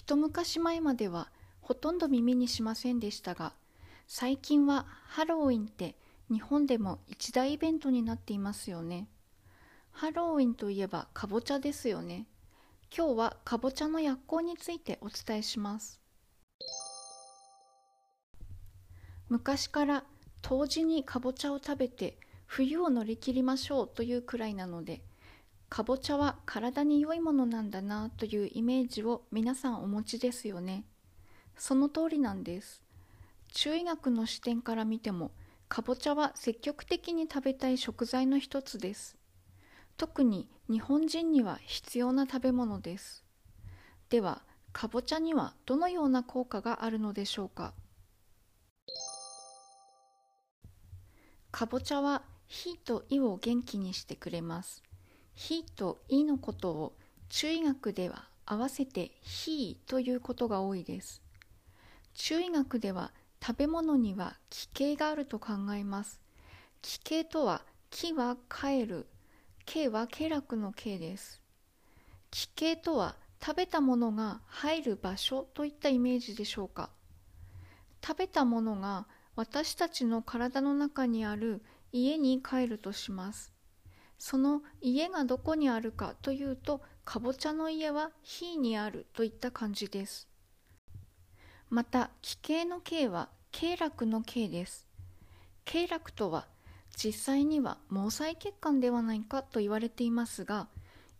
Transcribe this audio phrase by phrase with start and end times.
[0.00, 1.28] 一昔前までは
[1.60, 3.52] ほとんど耳にしませんでしたが
[4.06, 5.94] 最近はハロウィンって
[6.32, 9.08] 日本でも一大イベントになっていますよね。
[9.90, 12.26] ハロウィンといえばかぼちゃですよね。
[12.96, 16.00] 今日はかぼちゃの薬効についてお伝えします。
[19.28, 20.04] 昔から
[20.40, 25.02] 冬至にかぼちゃを食べて冬を乗り切りましょうというくらいなので
[25.70, 30.84] かぼちゃは体に良いものなんだなというイメージを皆さんお持ちですよね。
[31.56, 32.82] その通りなんです。
[33.52, 35.30] 中医学の視点から見ても
[35.68, 39.16] かぼちゃは積極的に食べたい食材の一つです。
[39.96, 43.24] 特に日本人には必要な食べ物です。
[44.08, 47.74] ではかぼちゃにはどのような効果があるのでしょうか？
[51.52, 54.82] かぼちゃは火と胃を元気にしてくれます。
[55.34, 56.92] 火と胃のことを
[57.28, 61.22] 中医学では合わせて火ということが多いです。
[62.14, 63.12] 中医学では
[63.44, 66.20] 食べ物には気形があると考えます。
[66.82, 69.06] 気形とは気は帰る
[69.64, 71.40] 形は経絡の形です。
[72.30, 76.90] 気形とは食べたものが入る場所といったイメージでしょうか。
[78.04, 81.62] 食べたものが私たちの体の中にある
[81.92, 83.52] 家に帰るとします。
[84.20, 90.28] その家がどこにあるかというとかぼちゃの家は火にあるといった感じです。
[91.70, 94.86] また気形の形は経絡の形です。
[95.64, 96.46] 経絡とは
[96.94, 100.68] 実際には毛細血管ではないかと言われていますが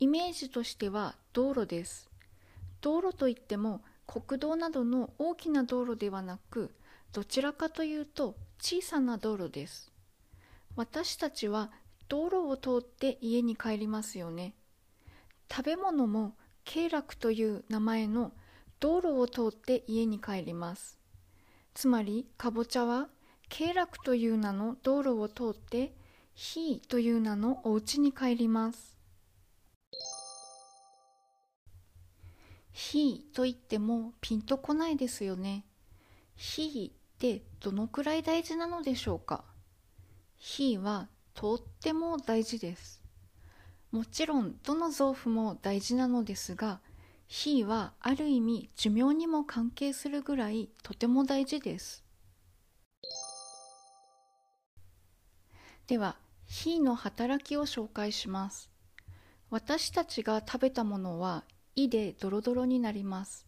[0.00, 2.10] イメージとしては道路です。
[2.80, 6.74] 道路といっても国道などの大きな道路ではなく
[7.12, 9.92] どちらかというと小さな道路です。
[10.74, 11.70] 私たちは
[12.08, 14.54] 道路を通って家に帰りますよね。
[15.50, 18.32] 食べ物も経絡という名前の
[18.80, 20.98] 道路を通って家に帰ります。
[21.74, 23.08] つまりかぼちゃは
[23.48, 25.94] 経絡という名の道路を通って
[26.34, 28.96] 火という名のお家に帰ります。
[32.72, 35.64] 火と言ってもピンとこないですよね。
[36.36, 39.44] 火ってどのくらい大事なのでしょうか？
[40.36, 43.00] 火はとっても大事です。
[43.92, 46.80] もちろんどの臓腑も大事なのですが
[47.28, 52.02] 火はある意味寿命にも関係するぐらいとても大事です。
[55.86, 56.16] では
[56.48, 58.68] 火の働きを紹介します。
[59.48, 61.44] 私たちが食べたものは
[61.76, 63.46] 胃でドロドロになります。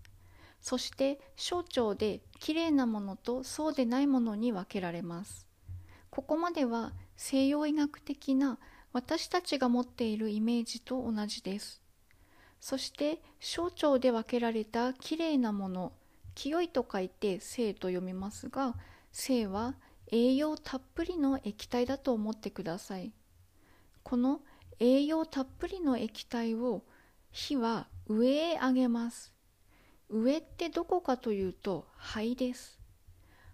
[0.60, 5.49] そして小腸できれいなものとそうでないものに分けられます。
[6.10, 8.58] ここまでは西洋医学的な
[8.92, 11.80] 私たちが持っているイメージと同じです。
[12.60, 15.92] そして小腸で分けられたきれいなもの
[16.34, 18.76] 清いと書いて性と読みますが
[19.12, 19.74] 性は
[20.12, 23.12] 栄養たっぷりの液体だと思ってください。
[24.02, 24.40] この
[24.78, 26.82] 栄養たっぷりの液体を
[27.30, 29.32] 火は上へ上げます。
[30.08, 32.80] 上ってどこかというと肺です。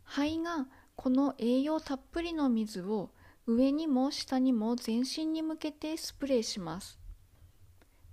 [0.05, 0.67] 肺が
[0.97, 3.11] この栄養たっぷりの水を
[3.47, 6.99] 上にも下にも全身に向けてスプレーします。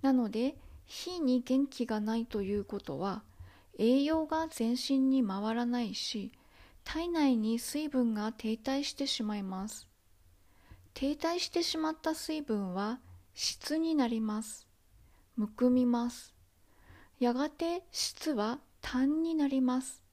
[0.02, 0.56] なので
[0.86, 3.24] 火に元気がないということは
[3.78, 6.30] 栄養が全身に回らないし
[6.84, 9.88] 体内に水分が停滞してしまいます。
[10.92, 13.00] 停滞してしまった水分は
[13.34, 14.68] 質になります。
[15.36, 16.34] むくみます。
[17.18, 20.03] やがて質は痰になります。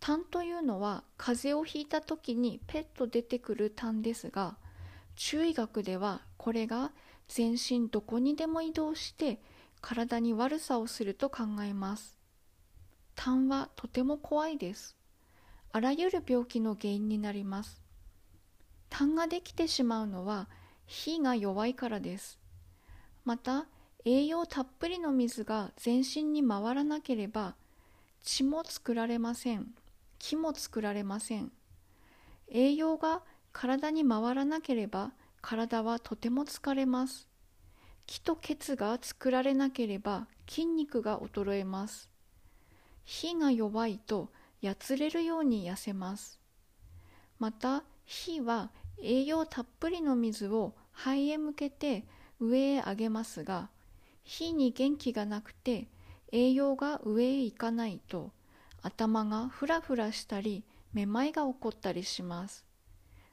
[0.00, 4.56] 痰というのは風邪をひいた時にペット出てくる痰ですが
[5.16, 6.92] 中医学ではこれが
[7.28, 9.40] 全身どこにでも移動して
[9.80, 12.16] 体に悪さをすると考えます。
[13.14, 14.96] 痰はとても怖いです。
[15.72, 17.82] あらゆる病気の原因になります。
[18.88, 20.48] 痰ができてしまうのは
[20.86, 22.38] 火が弱いからです。
[23.24, 23.66] また
[24.04, 27.56] 栄養たっぷりの水が全身に回らなければ
[28.22, 29.74] 血も作られません。
[30.18, 31.52] 気も作られません。
[32.48, 33.22] 栄養が
[33.52, 37.28] 体に回らなければ体はとても疲れます。
[38.06, 42.08] 気と血が作られなければ筋肉が衰えます。
[43.04, 44.30] 火が弱いと
[44.60, 46.38] やつれるように痩せます。
[47.38, 48.70] また火は
[49.00, 52.04] 栄養たっぷりの水を肺へ向けて
[52.40, 53.68] 上へ上げますが
[54.24, 55.88] 火に元気がなくて
[56.32, 58.32] 栄養が上へ行かないと
[58.82, 62.64] 頭がフラフラしたりめまいが起こったりします。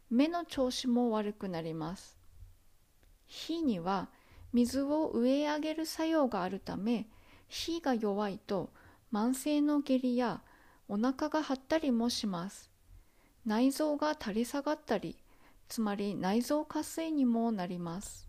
[0.10, 2.18] 目の調子も悪くなります。
[3.28, 4.10] 火には
[4.54, 7.08] 水を上へ上げる作用があるため
[7.48, 8.72] 火が弱いと
[9.12, 10.42] 慢性の下痢や
[10.88, 12.70] お腹が張ったりもします。
[13.46, 15.18] 内臓が垂れ下がったり
[15.68, 18.28] つまり内臓下垂にもなります。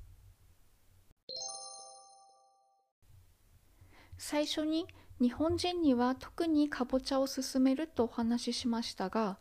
[4.19, 4.87] 最初に
[5.21, 9.39] 日本人には特にかぼちゃを勧めるとお話ししましたが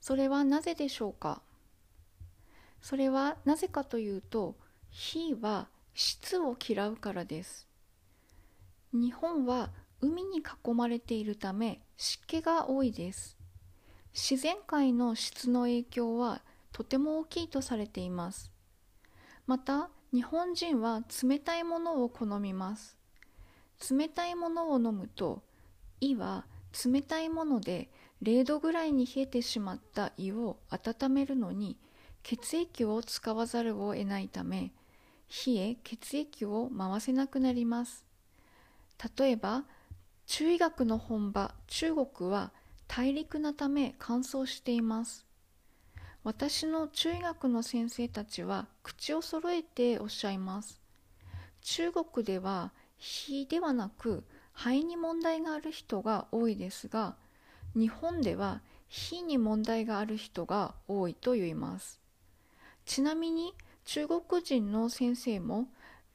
[0.00, 1.42] それはなぜでしょうか？
[2.80, 4.54] それはなぜかというと
[4.90, 7.66] 火は湿を嫌うからです。
[8.92, 9.70] 日本は
[10.00, 13.36] 海に囲まれているため湿気が多いです。
[14.14, 16.40] 自然界の質の影響は
[16.72, 18.50] とても大きいとされています。
[19.46, 22.97] また日本人は冷たいものを好みます。
[23.90, 25.42] 冷たいものを飲むと
[26.00, 26.46] 胃は
[26.84, 27.88] 冷たいもので
[28.22, 31.76] 0度ぐらいに冷えてしまった胃を温めるのに
[32.22, 34.72] 血液を使わざるを得ないため
[35.46, 38.04] 冷え血液を回せなくなります。
[39.16, 39.64] 例えば
[40.26, 42.52] 中医学の本場中国は
[42.86, 45.26] 大陸なため乾燥しています。
[46.24, 50.80] 私の中医学の先生たちは口を揃えておっしゃいます。
[51.62, 57.16] 中国では脾ではなく肺に問題がある人が多いですが
[57.74, 62.00] 日本では脾に問題がある人が多いと言います。
[62.84, 63.54] ちなみに
[63.84, 65.68] 中国人の先生も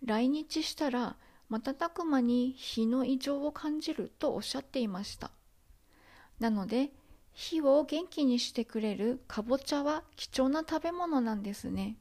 [0.04, 1.16] 来日したら
[1.50, 5.32] 瞬く間に火の異常を感じるとおっしゃっていました。
[6.40, 6.90] なので
[7.32, 11.98] 火を元気にしてくれるかぼちゃは貴重な食べ物なんですね。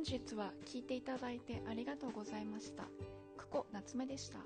[0.00, 2.84] 本日は聞いていただいてありがとうございました。
[3.36, 4.38] 久保夏目でした。